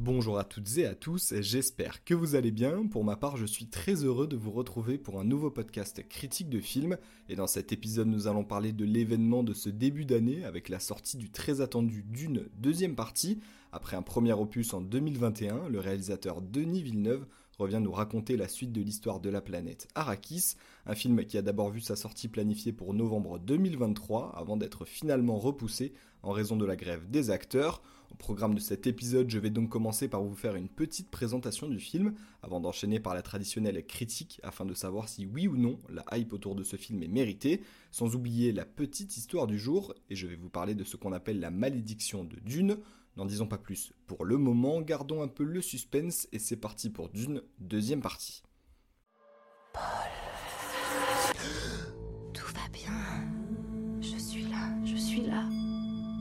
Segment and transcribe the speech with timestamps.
[0.00, 2.86] Bonjour à toutes et à tous, j'espère que vous allez bien.
[2.86, 6.48] Pour ma part, je suis très heureux de vous retrouver pour un nouveau podcast critique
[6.48, 6.96] de film.
[7.28, 10.78] Et dans cet épisode, nous allons parler de l'événement de ce début d'année avec la
[10.78, 13.40] sortie du très attendu d'une deuxième partie.
[13.72, 17.26] Après un premier opus en 2021, le réalisateur Denis Villeneuve
[17.58, 20.54] revient nous raconter la suite de l'histoire de la planète Arrakis,
[20.86, 25.40] un film qui a d'abord vu sa sortie planifiée pour novembre 2023 avant d'être finalement
[25.40, 25.92] repoussé
[26.22, 27.82] en raison de la grève des acteurs.
[28.10, 31.68] Au programme de cet épisode, je vais donc commencer par vous faire une petite présentation
[31.68, 35.78] du film, avant d'enchaîner par la traditionnelle critique afin de savoir si oui ou non
[35.90, 39.94] la hype autour de ce film est méritée, sans oublier la petite histoire du jour,
[40.08, 42.78] et je vais vous parler de ce qu'on appelle la malédiction de Dune.
[43.16, 46.88] N'en disons pas plus pour le moment, gardons un peu le suspense et c'est parti
[46.88, 48.42] pour Dune, deuxième partie.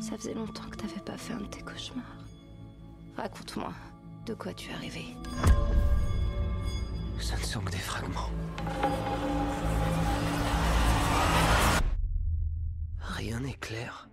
[0.07, 2.05] Ça faisait longtemps que t'avais pas fait un de tes cauchemars.
[3.17, 3.73] Raconte-moi,
[4.25, 5.03] de quoi tu es arrivé
[7.19, 8.29] Ce ne sont que des fragments.
[13.01, 14.07] Rien n'est clair.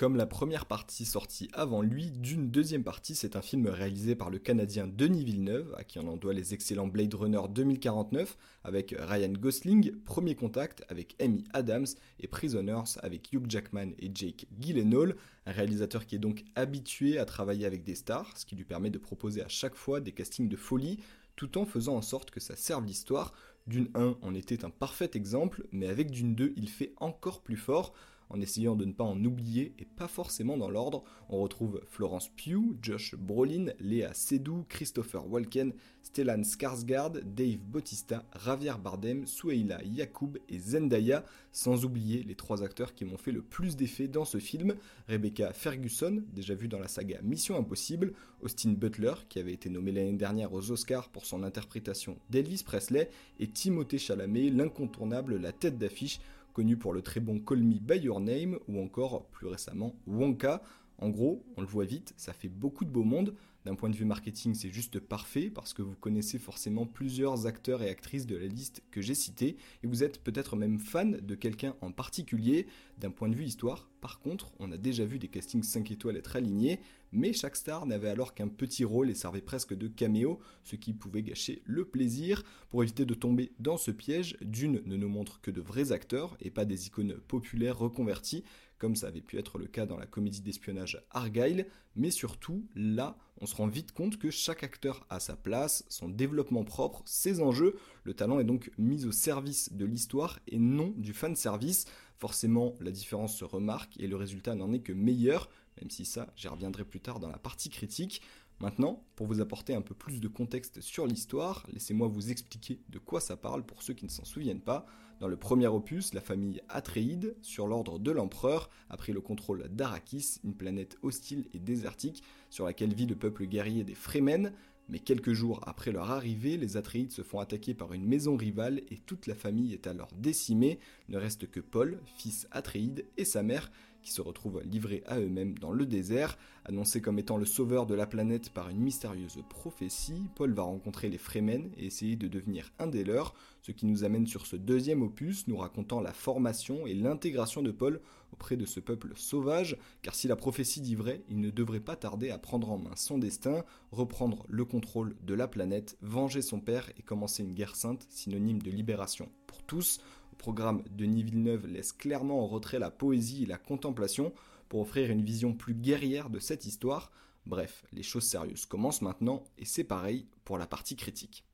[0.00, 4.30] Comme la première partie sortie avant lui, d'une deuxième partie, c'est un film réalisé par
[4.30, 8.94] le Canadien Denis Villeneuve, à qui on en doit les excellents Blade Runner 2049, avec
[8.98, 11.84] Ryan Gosling, Premier Contact avec Amy Adams,
[12.18, 17.26] et Prisoners avec Hugh Jackman et Jake Gyllenhaal, un réalisateur qui est donc habitué à
[17.26, 20.48] travailler avec des stars, ce qui lui permet de proposer à chaque fois des castings
[20.48, 21.00] de folie,
[21.36, 23.34] tout en faisant en sorte que ça serve l'histoire.
[23.66, 27.58] Dune 1 en était un parfait exemple, mais avec Dune 2, il fait encore plus
[27.58, 27.92] fort,
[28.30, 31.04] en essayant de ne pas en oublier et pas forcément dans l'ordre.
[31.28, 38.74] On retrouve Florence Pugh, Josh Brolin, Léa Seydoux, Christopher Walken, Stellan Skarsgård, Dave Bautista, Javier
[38.82, 43.76] Bardem, Sueila Yacoub et Zendaya, sans oublier les trois acteurs qui m'ont fait le plus
[43.76, 44.74] d'effet dans ce film,
[45.08, 49.92] Rebecca Ferguson, déjà vue dans la saga Mission Impossible, Austin Butler, qui avait été nommé
[49.92, 55.78] l'année dernière aux Oscars pour son interprétation d'Elvis Presley, et Timothée Chalamet, l'incontournable, la tête
[55.78, 56.20] d'affiche
[56.52, 60.62] connu pour le très bon Call Me By Your Name ou encore plus récemment Wonka.
[61.00, 63.34] En gros, on le voit vite, ça fait beaucoup de beau monde.
[63.64, 67.82] D'un point de vue marketing, c'est juste parfait parce que vous connaissez forcément plusieurs acteurs
[67.82, 71.34] et actrices de la liste que j'ai citée et vous êtes peut-être même fan de
[71.34, 72.66] quelqu'un en particulier.
[72.98, 76.16] D'un point de vue histoire, par contre, on a déjà vu des castings 5 étoiles
[76.16, 76.80] être alignés,
[77.12, 80.94] mais chaque star n'avait alors qu'un petit rôle et servait presque de caméo, ce qui
[80.94, 82.42] pouvait gâcher le plaisir.
[82.70, 86.36] Pour éviter de tomber dans ce piège, Dune ne nous montre que de vrais acteurs
[86.40, 88.44] et pas des icônes populaires reconverties,
[88.80, 93.16] comme ça avait pu être le cas dans la comédie d'espionnage Argyle, mais surtout, là,
[93.40, 97.40] on se rend vite compte que chaque acteur a sa place, son développement propre, ses
[97.42, 101.84] enjeux, le talent est donc mis au service de l'histoire et non du fan service.
[102.16, 106.32] Forcément, la différence se remarque et le résultat n'en est que meilleur, même si ça,
[106.36, 108.22] j'y reviendrai plus tard dans la partie critique.
[108.60, 112.98] Maintenant, pour vous apporter un peu plus de contexte sur l'histoire, laissez-moi vous expliquer de
[112.98, 114.84] quoi ça parle pour ceux qui ne s'en souviennent pas.
[115.18, 119.66] Dans le premier opus, la famille Atréide, sur l'ordre de l'empereur, a pris le contrôle
[119.70, 124.52] d'Arakis, une planète hostile et désertique sur laquelle vit le peuple guerrier des Fremen.
[124.90, 128.82] Mais quelques jours après leur arrivée, les Atréides se font attaquer par une maison rivale
[128.90, 130.80] et toute la famille est alors décimée.
[131.08, 133.70] Ne reste que Paul, fils Atréide, et sa mère,
[134.02, 136.38] qui se retrouvent livrés à eux-mêmes dans le désert.
[136.64, 141.08] Annoncé comme étant le sauveur de la planète par une mystérieuse prophétie, Paul va rencontrer
[141.08, 144.56] les Fremen et essayer de devenir un des leurs, ce qui nous amène sur ce
[144.56, 148.00] deuxième opus nous racontant la formation et l'intégration de Paul
[148.32, 151.96] auprès de ce peuple sauvage, car si la prophétie dit vrai, il ne devrait pas
[151.96, 156.60] tarder à prendre en main son destin, reprendre le contrôle de la planète, venger son
[156.60, 160.00] père et commencer une guerre sainte, synonyme de libération pour tous.
[160.40, 164.32] Programme, Denis Villeneuve laisse clairement en retrait la poésie et la contemplation
[164.70, 167.12] pour offrir une vision plus guerrière de cette histoire.
[167.44, 171.44] Bref, les choses sérieuses commencent maintenant et c'est pareil pour la partie critique.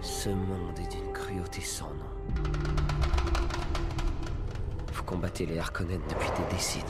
[0.00, 2.10] Ce monde est d'une cruauté sans nom.
[4.94, 6.84] Vous combattez les Harkonnen depuis des décennies.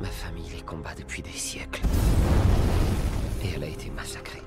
[0.00, 1.82] Ma famille les combat depuis des siècles.
[3.44, 4.42] Et elle a été massacrée.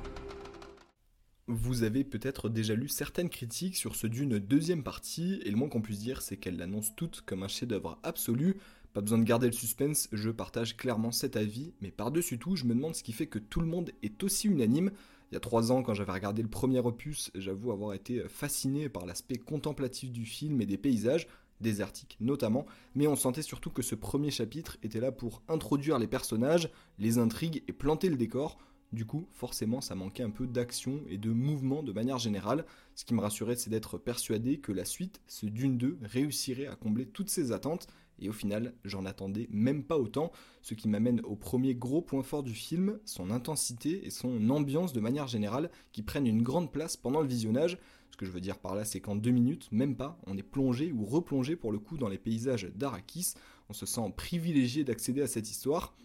[1.47, 5.67] Vous avez peut-être déjà lu certaines critiques sur ce d'une deuxième partie, et le moins
[5.67, 8.55] qu'on puisse dire, c'est qu'elle l'annonce toute comme un chef-d'œuvre absolu.
[8.93, 12.63] Pas besoin de garder le suspense, je partage clairement cet avis, mais par-dessus tout, je
[12.63, 14.91] me demande ce qui fait que tout le monde est aussi unanime.
[15.31, 18.87] Il y a trois ans, quand j'avais regardé le premier opus, j'avoue avoir été fasciné
[18.87, 21.27] par l'aspect contemplatif du film et des paysages,
[21.59, 26.07] désertiques notamment, mais on sentait surtout que ce premier chapitre était là pour introduire les
[26.07, 26.69] personnages,
[26.99, 28.57] les intrigues et planter le décor.
[28.93, 32.63] Du coup, forcément, ça manquait un peu d'action et de mouvement de manière générale.
[32.93, 36.75] Ce qui me rassurait, c'est d'être persuadé que la suite, ce Dune 2, réussirait à
[36.75, 37.87] combler toutes ces attentes
[38.19, 40.31] et au final, j'en attendais même pas autant,
[40.61, 44.93] ce qui m'amène au premier gros point fort du film, son intensité et son ambiance
[44.93, 47.79] de manière générale, qui prennent une grande place pendant le visionnage.
[48.11, 50.43] Ce que je veux dire par là, c'est qu'en deux minutes, même pas, on est
[50.43, 53.33] plongé ou replongé pour le coup dans les paysages d'Arakis,
[53.69, 55.95] on se sent privilégié d'accéder à cette histoire,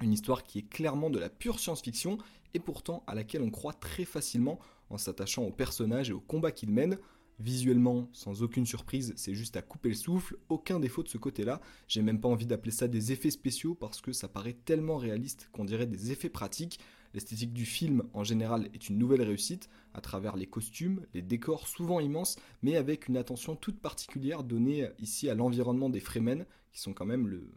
[0.00, 2.18] une histoire qui est clairement de la pure science-fiction
[2.54, 4.58] et pourtant à laquelle on croit très facilement
[4.90, 6.98] en s'attachant aux personnages et aux combats qu'ils mènent.
[7.38, 11.60] Visuellement, sans aucune surprise, c'est juste à couper le souffle, aucun défaut de ce côté-là.
[11.86, 15.50] J'ai même pas envie d'appeler ça des effets spéciaux parce que ça paraît tellement réaliste
[15.52, 16.80] qu'on dirait des effets pratiques.
[17.12, 21.68] L'esthétique du film en général est une nouvelle réussite à travers les costumes, les décors
[21.68, 26.80] souvent immenses, mais avec une attention toute particulière donnée ici à l'environnement des Fremen, qui
[26.80, 27.50] sont quand même le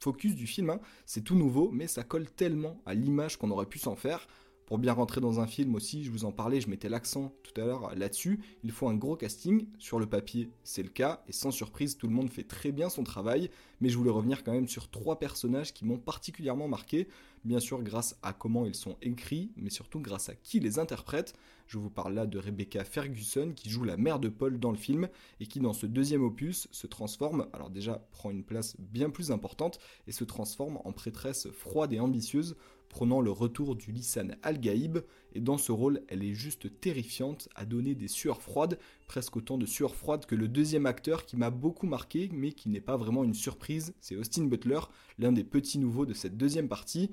[0.00, 0.70] focus du film.
[0.70, 0.80] Hein.
[1.04, 4.26] C'est tout nouveau, mais ça colle tellement à l'image qu'on aurait pu s'en faire.
[4.66, 7.60] Pour bien rentrer dans un film aussi, je vous en parlais, je mettais l'accent tout
[7.60, 11.32] à l'heure là-dessus, il faut un gros casting, sur le papier c'est le cas, et
[11.32, 13.48] sans surprise tout le monde fait très bien son travail,
[13.80, 17.06] mais je voulais revenir quand même sur trois personnages qui m'ont particulièrement marqué,
[17.44, 21.34] bien sûr grâce à comment ils sont écrits, mais surtout grâce à qui les interprète.
[21.68, 24.76] Je vous parle là de Rebecca Ferguson qui joue la mère de Paul dans le
[24.76, 25.08] film
[25.38, 29.30] et qui dans ce deuxième opus se transforme, alors déjà prend une place bien plus
[29.30, 29.78] importante
[30.08, 32.56] et se transforme en prêtresse froide et ambitieuse
[32.88, 34.98] prenant le retour du Lissan Al-Gaïb,
[35.32, 39.58] et dans ce rôle, elle est juste terrifiante, à donner des sueurs froides, presque autant
[39.58, 42.96] de sueurs froides que le deuxième acteur qui m'a beaucoup marqué, mais qui n'est pas
[42.96, 44.80] vraiment une surprise, c'est Austin Butler,
[45.18, 47.10] l'un des petits nouveaux de cette deuxième partie.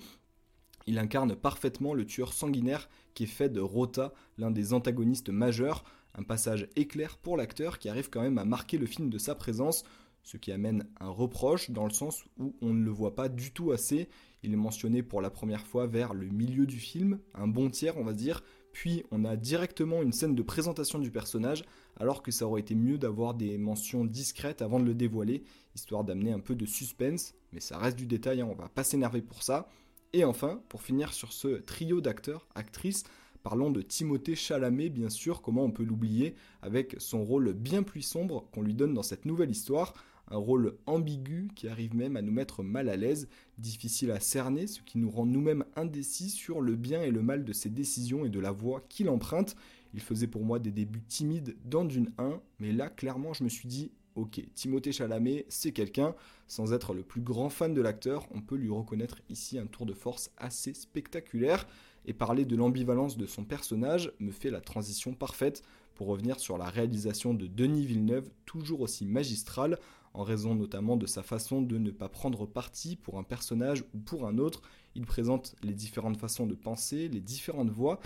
[0.85, 5.83] Il incarne parfaitement le tueur sanguinaire qui est fait de Rota, l'un des antagonistes majeurs,
[6.15, 9.35] un passage éclair pour l'acteur qui arrive quand même à marquer le film de sa
[9.35, 9.83] présence,
[10.23, 13.51] ce qui amène un reproche dans le sens où on ne le voit pas du
[13.51, 14.09] tout assez.
[14.43, 17.97] Il est mentionné pour la première fois vers le milieu du film, un bon tiers
[17.97, 18.43] on va dire,
[18.73, 21.63] puis on a directement une scène de présentation du personnage,
[21.97, 25.43] alors que ça aurait été mieux d'avoir des mentions discrètes avant de le dévoiler,
[25.75, 28.83] histoire d'amener un peu de suspense, mais ça reste du détail, hein, on va pas
[28.83, 29.69] s'énerver pour ça.
[30.11, 33.03] Et enfin, pour finir sur ce trio d'acteurs, actrices,
[33.43, 38.01] Parlons de Timothée Chalamet, bien sûr, comment on peut l'oublier, avec son rôle bien plus
[38.01, 39.93] sombre qu'on lui donne dans cette nouvelle histoire,
[40.29, 43.27] un rôle ambigu qui arrive même à nous mettre mal à l'aise,
[43.57, 47.43] difficile à cerner, ce qui nous rend nous-mêmes indécis sur le bien et le mal
[47.43, 49.55] de ses décisions et de la voie qu'il emprunte.
[49.93, 53.49] Il faisait pour moi des débuts timides dans Dune 1, mais là clairement je me
[53.49, 56.15] suis dit ok, Timothée Chalamet, c'est quelqu'un.
[56.47, 59.85] Sans être le plus grand fan de l'acteur, on peut lui reconnaître ici un tour
[59.85, 61.67] de force assez spectaculaire
[62.05, 65.63] et parler de l'ambivalence de son personnage me fait la transition parfaite
[65.95, 69.77] pour revenir sur la réalisation de Denis Villeneuve, toujours aussi magistrale,
[70.13, 73.99] en raison notamment de sa façon de ne pas prendre parti pour un personnage ou
[73.99, 74.61] pour un autre.
[74.95, 77.99] Il présente les différentes façons de penser, les différentes voix,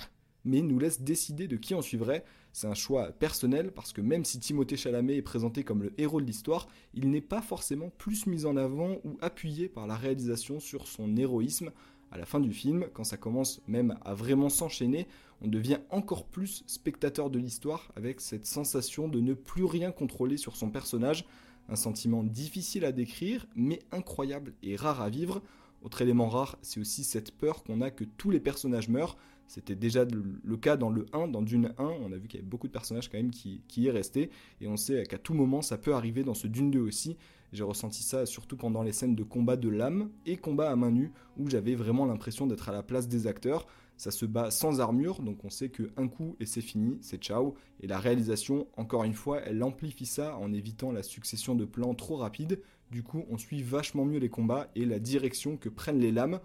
[0.46, 2.24] mais nous laisse décider de qui on suivrait.
[2.54, 6.22] C'est un choix personnel parce que même si Timothée Chalamet est présenté comme le héros
[6.22, 10.60] de l'histoire, il n'est pas forcément plus mis en avant ou appuyé par la réalisation
[10.60, 11.72] sur son héroïsme
[12.12, 15.08] à la fin du film, quand ça commence même à vraiment s'enchaîner,
[15.42, 20.38] on devient encore plus spectateur de l'histoire avec cette sensation de ne plus rien contrôler
[20.38, 21.26] sur son personnage,
[21.70, 25.42] un sentiment difficile à décrire mais incroyable et rare à vivre.
[25.84, 29.18] Autre élément rare, c'est aussi cette peur qu'on a que tous les personnages meurent.
[29.48, 32.42] C'était déjà le cas dans le 1, dans Dune 1, on a vu qu'il y
[32.42, 35.34] avait beaucoup de personnages quand même qui, qui y restaient, et on sait qu'à tout
[35.34, 37.16] moment ça peut arriver dans ce Dune 2 aussi,
[37.54, 40.92] j'ai ressenti ça surtout pendant les scènes de combat de l'âme et combat à main
[40.92, 43.68] nue où j'avais vraiment l'impression d'être à la place des acteurs.
[43.96, 47.22] Ça se bat sans armure, donc on sait que un coup et c'est fini, c'est
[47.22, 47.56] ciao.
[47.80, 51.96] Et la réalisation, encore une fois, elle amplifie ça en évitant la succession de plans
[51.96, 52.62] trop rapides.
[52.92, 56.40] Du coup, on suit vachement mieux les combats et la direction que prennent les lames.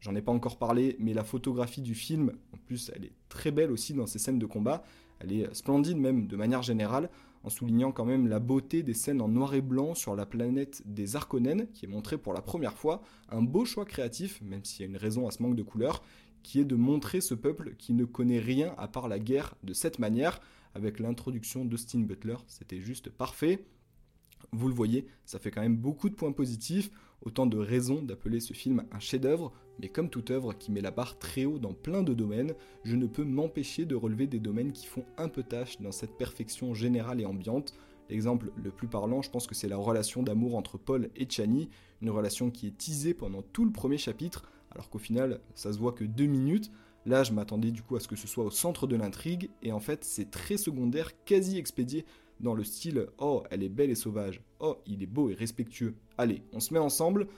[0.00, 3.50] J'en ai pas encore parlé, mais la photographie du film, en plus, elle est très
[3.50, 4.84] belle aussi dans ces scènes de combat.
[5.20, 7.10] Elle est splendide même de manière générale
[7.48, 10.82] en soulignant quand même la beauté des scènes en noir et blanc sur la planète
[10.84, 13.00] des Arconènes, qui est montrée pour la première fois,
[13.30, 16.02] un beau choix créatif, même s'il y a une raison à ce manque de couleurs,
[16.42, 19.72] qui est de montrer ce peuple qui ne connaît rien à part la guerre de
[19.72, 20.42] cette manière,
[20.74, 23.64] avec l'introduction d'Austin Butler, c'était juste parfait.
[24.52, 26.90] Vous le voyez, ça fait quand même beaucoup de points positifs,
[27.22, 30.90] autant de raisons d'appeler ce film un chef-d'œuvre, mais comme toute œuvre qui met la
[30.90, 32.54] barre très haut dans plein de domaines,
[32.84, 36.16] je ne peux m'empêcher de relever des domaines qui font un peu tâche dans cette
[36.16, 37.74] perfection générale et ambiante.
[38.08, 41.68] L'exemple le plus parlant, je pense que c'est la relation d'amour entre Paul et Chani,
[42.02, 45.78] une relation qui est teasée pendant tout le premier chapitre, alors qu'au final, ça se
[45.78, 46.70] voit que deux minutes.
[47.06, 49.72] Là, je m'attendais du coup à ce que ce soit au centre de l'intrigue, et
[49.72, 52.04] en fait, c'est très secondaire, quasi expédié
[52.40, 54.42] dans le style Oh, elle est belle et sauvage.
[54.60, 55.94] Oh, il est beau et respectueux.
[56.16, 57.28] Allez, on se met ensemble.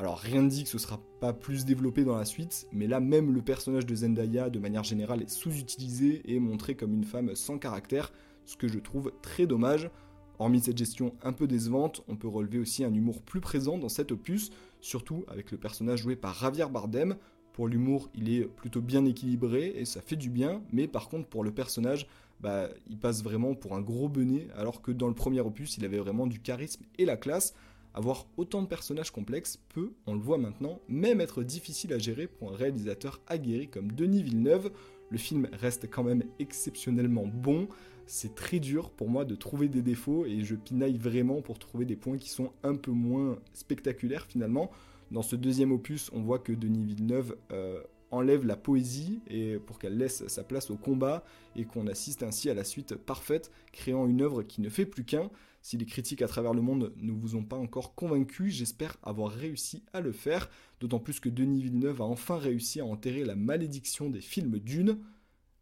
[0.00, 3.00] Alors rien ne dit que ce sera pas plus développé dans la suite, mais là
[3.00, 7.36] même le personnage de Zendaya de manière générale est sous-utilisé et montré comme une femme
[7.36, 8.10] sans caractère,
[8.46, 9.90] ce que je trouve très dommage.
[10.38, 13.90] Hormis cette gestion un peu décevante, on peut relever aussi un humour plus présent dans
[13.90, 17.16] cet opus, surtout avec le personnage joué par Javier Bardem.
[17.52, 21.28] Pour l'humour, il est plutôt bien équilibré et ça fait du bien, mais par contre
[21.28, 22.06] pour le personnage,
[22.40, 25.84] bah, il passe vraiment pour un gros benet, alors que dans le premier opus, il
[25.84, 27.52] avait vraiment du charisme et la classe.
[27.94, 32.28] Avoir autant de personnages complexes peut, on le voit maintenant, même être difficile à gérer
[32.28, 34.70] pour un réalisateur aguerri comme Denis Villeneuve.
[35.10, 37.68] Le film reste quand même exceptionnellement bon.
[38.06, 41.84] C'est très dur pour moi de trouver des défauts et je pinaille vraiment pour trouver
[41.84, 44.70] des points qui sont un peu moins spectaculaires finalement.
[45.10, 47.82] Dans ce deuxième opus, on voit que Denis Villeneuve euh,
[48.12, 51.24] enlève la poésie et pour qu'elle laisse sa place au combat
[51.56, 55.04] et qu'on assiste ainsi à la suite parfaite, créant une œuvre qui ne fait plus
[55.04, 55.30] qu'un.
[55.62, 59.30] Si les critiques à travers le monde ne vous ont pas encore convaincu, j'espère avoir
[59.30, 60.48] réussi à le faire,
[60.80, 64.98] d'autant plus que Denis Villeneuve a enfin réussi à enterrer la malédiction des films d'une.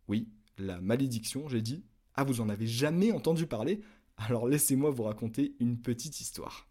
[0.06, 1.84] Oui, la malédiction, j'ai dit.
[2.14, 3.80] Ah, vous en avez jamais entendu parler?
[4.16, 6.68] Alors laissez-moi vous raconter une petite histoire.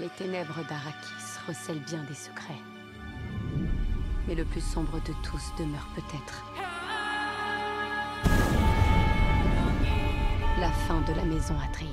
[0.00, 2.62] Les ténèbres d'Arakis recèlent bien des secrets
[4.28, 6.44] mais le plus sombre de tous demeure peut-être.
[10.60, 11.88] La fin de la maison Atreide.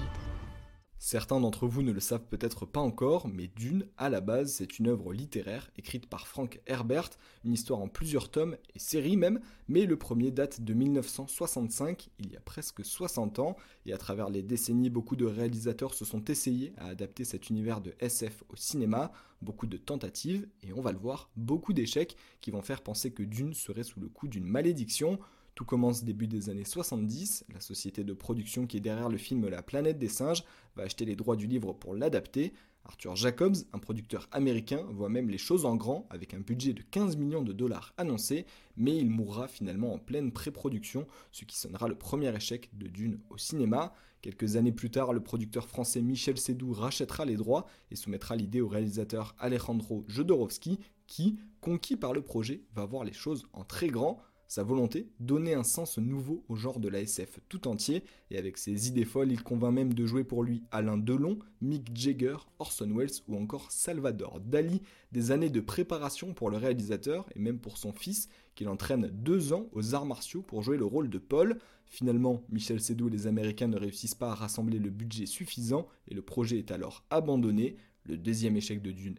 [0.97, 4.79] Certains d'entre vous ne le savent peut-être pas encore, mais Dune, à la base, c'est
[4.79, 7.11] une œuvre littéraire écrite par Frank Herbert,
[7.43, 12.31] une histoire en plusieurs tomes et séries même, mais le premier date de 1965, il
[12.31, 13.55] y a presque 60 ans,
[13.85, 17.81] et à travers les décennies, beaucoup de réalisateurs se sont essayés à adapter cet univers
[17.81, 19.11] de SF au cinéma,
[19.43, 23.21] beaucoup de tentatives, et on va le voir, beaucoup d'échecs qui vont faire penser que
[23.21, 25.19] Dune serait sous le coup d'une malédiction,
[25.55, 29.47] tout commence début des années 70, la société de production qui est derrière le film
[29.47, 30.43] La planète des singes
[30.75, 32.51] va acheter les droits du livre pour l'adapter.
[32.83, 36.81] Arthur Jacobs, un producteur américain, voit même les choses en grand avec un budget de
[36.83, 38.45] 15 millions de dollars annoncé,
[38.75, 43.19] mais il mourra finalement en pleine pré-production, ce qui sonnera le premier échec de Dune
[43.29, 43.93] au cinéma.
[44.21, 48.59] Quelques années plus tard, le producteur français Michel Sédou rachètera les droits et soumettra l'idée
[48.59, 53.87] au réalisateur Alejandro Jodorowsky, qui, conquis par le projet, va voir les choses en très
[53.87, 54.19] grand.
[54.47, 58.57] Sa volonté, donner un sens nouveau au genre de la SF tout entier, et avec
[58.57, 62.91] ses idées folles, il convainc même de jouer pour lui Alain Delon, Mick Jagger, Orson
[62.95, 67.77] Welles ou encore Salvador Dali, des années de préparation pour le réalisateur et même pour
[67.77, 71.57] son fils, qu'il entraîne deux ans aux arts martiaux pour jouer le rôle de Paul.
[71.87, 76.13] Finalement, Michel Sédou et les Américains ne réussissent pas à rassembler le budget suffisant et
[76.13, 77.77] le projet est alors abandonné.
[78.03, 79.15] Le deuxième échec de Dune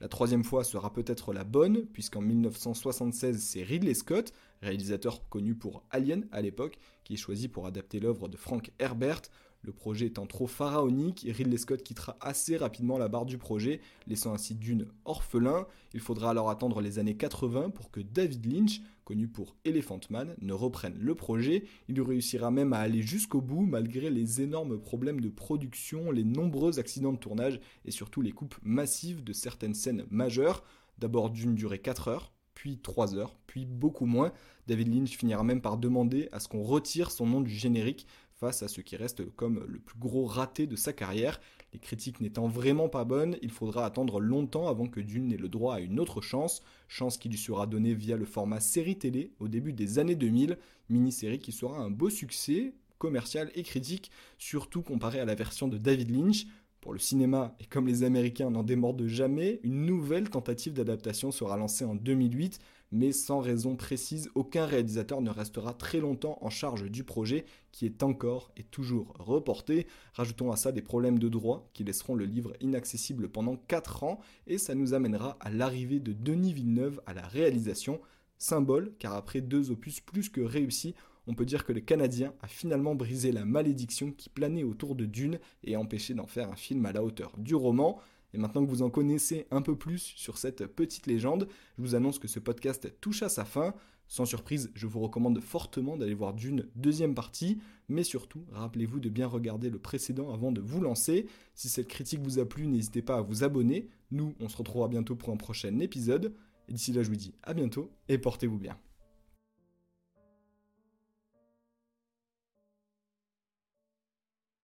[0.00, 5.84] La troisième fois sera peut-être la bonne, puisqu'en 1976, c'est Ridley Scott, réalisateur connu pour
[5.90, 9.22] Alien à l'époque, qui est choisi pour adapter l'œuvre de Frank Herbert.
[9.64, 14.34] Le projet étant trop pharaonique, Ridley Scott quittera assez rapidement la barre du projet, laissant
[14.34, 15.66] ainsi Dune orphelin.
[15.94, 20.34] Il faudra alors attendre les années 80 pour que David Lynch, connu pour Elephant Man,
[20.42, 21.64] ne reprenne le projet.
[21.88, 26.78] Il réussira même à aller jusqu'au bout malgré les énormes problèmes de production, les nombreux
[26.78, 30.62] accidents de tournage et surtout les coupes massives de certaines scènes majeures.
[30.98, 34.30] D'abord d'une durée 4 heures, puis 3 heures, puis beaucoup moins.
[34.66, 38.06] David Lynch finira même par demander à ce qu'on retire son nom du générique
[38.44, 41.40] face à ce qui reste comme le plus gros raté de sa carrière.
[41.72, 45.48] Les critiques n'étant vraiment pas bonnes, il faudra attendre longtemps avant que Dune n'ait le
[45.48, 49.32] droit à une autre chance, chance qui lui sera donnée via le format série télé
[49.40, 50.58] au début des années 2000,
[50.90, 55.78] mini-série qui sera un beau succès commercial et critique, surtout comparé à la version de
[55.78, 56.44] David Lynch.
[56.84, 61.56] Pour le cinéma, et comme les Américains n'en démordent jamais, une nouvelle tentative d'adaptation sera
[61.56, 62.58] lancée en 2008,
[62.92, 67.86] mais sans raison précise, aucun réalisateur ne restera très longtemps en charge du projet qui
[67.86, 69.86] est encore et toujours reporté.
[70.12, 74.20] Rajoutons à ça des problèmes de droit qui laisseront le livre inaccessible pendant 4 ans
[74.46, 77.98] et ça nous amènera à l'arrivée de Denis Villeneuve à la réalisation.
[78.36, 80.94] Symbole, car après deux opus plus que réussis,
[81.26, 85.06] on peut dire que le Canadien a finalement brisé la malédiction qui planait autour de
[85.06, 87.98] Dune et empêché d'en faire un film à la hauteur du roman.
[88.32, 91.94] Et maintenant que vous en connaissez un peu plus sur cette petite légende, je vous
[91.94, 93.74] annonce que ce podcast touche à sa fin.
[94.06, 99.08] Sans surprise, je vous recommande fortement d'aller voir Dune deuxième partie, mais surtout, rappelez-vous de
[99.08, 101.26] bien regarder le précédent avant de vous lancer.
[101.54, 103.88] Si cette critique vous a plu, n'hésitez pas à vous abonner.
[104.10, 106.34] Nous, on se retrouvera bientôt pour un prochain épisode.
[106.68, 108.76] Et d'ici là, je vous dis à bientôt et portez-vous bien.